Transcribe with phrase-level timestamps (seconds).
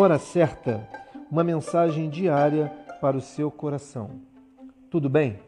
[0.00, 0.88] Hora certa,
[1.28, 4.10] uma mensagem diária para o seu coração.
[4.88, 5.40] Tudo bem?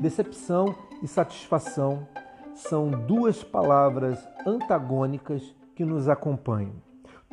[0.00, 2.08] Decepção e satisfação
[2.54, 6.72] são duas palavras antagônicas que nos acompanham.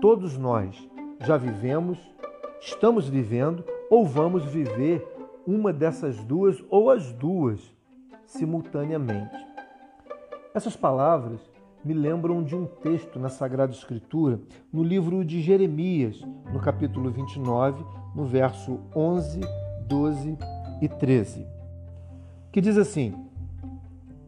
[0.01, 0.75] Todos nós
[1.21, 1.97] já vivemos,
[2.59, 5.07] estamos vivendo ou vamos viver
[5.47, 7.61] uma dessas duas ou as duas
[8.25, 9.37] simultaneamente.
[10.53, 11.39] Essas palavras
[11.83, 14.39] me lembram de um texto na Sagrada Escritura,
[14.71, 17.83] no livro de Jeremias, no capítulo 29,
[18.15, 19.41] no verso 11,
[19.87, 20.37] 12
[20.81, 21.45] e 13,
[22.51, 23.13] que diz assim: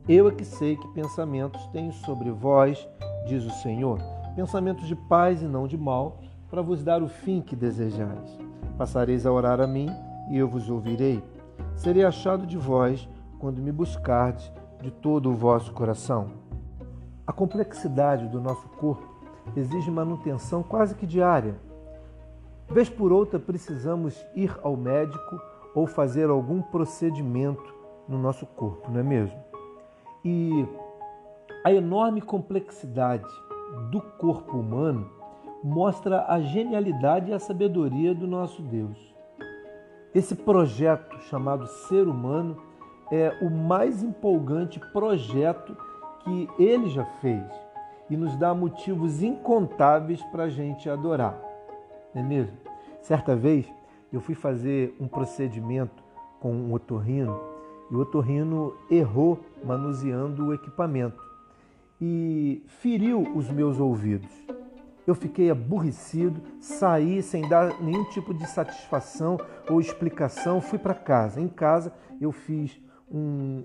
[0.08, 2.86] Eu é que sei que pensamentos tenho sobre vós,
[3.26, 4.00] diz o Senhor,
[4.36, 8.38] pensamentos de paz e não de mal, para vos dar o fim que desejais.
[8.78, 9.88] Passareis a orar a mim
[10.30, 11.24] e eu vos ouvirei.
[11.78, 13.08] Serei achado de vós
[13.40, 14.52] quando me buscardes
[14.82, 16.45] de todo o vosso coração.
[17.28, 19.08] A complexidade do nosso corpo
[19.56, 21.56] exige manutenção quase que diária.
[22.70, 25.40] Vez por outra, precisamos ir ao médico
[25.74, 27.74] ou fazer algum procedimento
[28.08, 29.38] no nosso corpo, não é mesmo?
[30.24, 30.68] E
[31.64, 33.28] a enorme complexidade
[33.92, 35.10] do corpo humano
[35.64, 39.16] mostra a genialidade e a sabedoria do nosso Deus.
[40.14, 42.58] Esse projeto chamado ser humano
[43.12, 45.76] é o mais empolgante projeto
[46.26, 47.46] que ele já fez
[48.10, 51.40] e nos dá motivos incontáveis para a gente adorar.
[52.14, 52.58] Não é mesmo?
[53.02, 53.72] Certa vez
[54.12, 56.04] eu fui fazer um procedimento
[56.40, 57.40] com um otorrino
[57.92, 61.24] e o otorrino errou manuseando o equipamento
[62.02, 64.32] e feriu os meus ouvidos.
[65.06, 69.38] Eu fiquei aborrecido, saí sem dar nenhum tipo de satisfação
[69.70, 71.40] ou explicação, fui para casa.
[71.40, 72.82] Em casa eu fiz
[73.12, 73.64] um,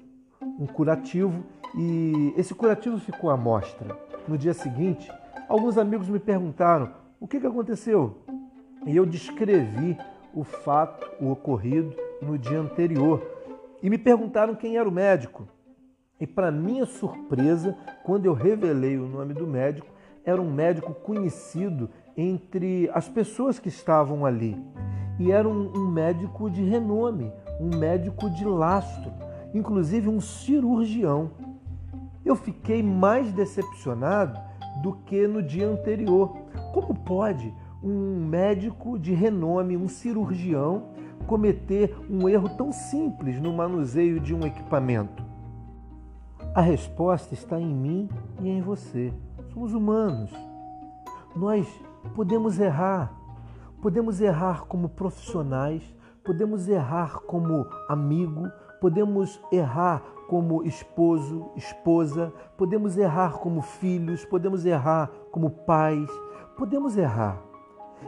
[0.59, 1.43] um curativo
[1.75, 3.97] e esse curativo ficou à mostra.
[4.27, 5.11] No dia seguinte,
[5.49, 8.19] alguns amigos me perguntaram o que, que aconteceu
[8.87, 9.97] e eu descrevi
[10.35, 13.23] o fato, o ocorrido no dia anterior
[13.83, 15.47] e me perguntaram quem era o médico.
[16.21, 19.89] E para minha surpresa, quando eu revelei o nome do médico,
[20.25, 24.57] era um médico conhecido entre as pessoas que estavam ali.
[25.19, 29.11] E era um, um médico de renome, um médico de lastro
[29.55, 31.31] inclusive um cirurgião.
[32.25, 34.39] Eu fiquei mais decepcionado
[34.83, 36.37] do que no dia anterior.
[36.73, 40.89] Como pode um médico de renome, um cirurgião,
[41.27, 45.25] cometer um erro tão simples no manuseio de um equipamento?
[46.55, 48.09] A resposta está em mim
[48.41, 49.13] e em você.
[49.53, 50.31] Somos humanos.
[51.35, 51.67] Nós
[52.15, 53.13] podemos errar.
[53.81, 55.83] Podemos errar como profissionais,
[56.23, 65.11] podemos errar como amigo, podemos errar como esposo, esposa, podemos errar como filhos, podemos errar
[65.33, 66.09] como pais,
[66.57, 67.43] podemos errar.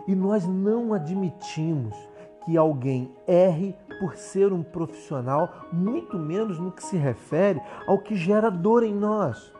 [0.06, 1.96] E nós não admitimos
[2.44, 8.14] que alguém erre por ser um profissional, muito menos no que se refere ao que
[8.14, 9.52] gera dor em nós.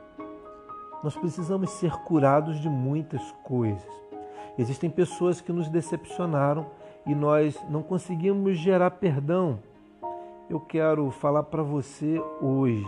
[1.02, 3.90] Nós precisamos ser curados de muitas coisas.
[4.56, 6.66] Existem pessoas que nos decepcionaram
[7.04, 9.58] e nós não conseguimos gerar perdão
[10.52, 12.84] eu quero falar para você hoje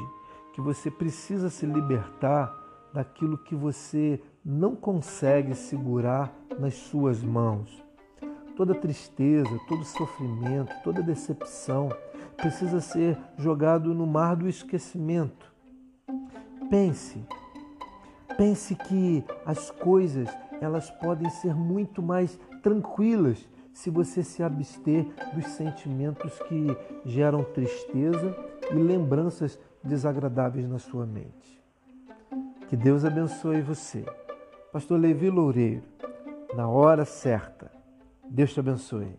[0.53, 2.55] que você precisa se libertar
[2.93, 7.83] daquilo que você não consegue segurar nas suas mãos.
[8.55, 11.89] Toda tristeza, todo sofrimento, toda decepção
[12.37, 15.51] precisa ser jogado no mar do esquecimento.
[16.69, 17.27] Pense,
[18.37, 20.29] pense que as coisas
[20.61, 25.05] elas podem ser muito mais tranquilas se você se abster
[25.35, 26.67] dos sentimentos que
[27.05, 28.35] geram tristeza
[28.71, 31.63] e lembranças desagradáveis na sua mente.
[32.69, 34.07] Que Deus abençoe você.
[34.73, 35.83] Pastor Levi Loureiro,
[36.55, 37.71] na hora certa.
[38.31, 39.19] Deus te abençoe.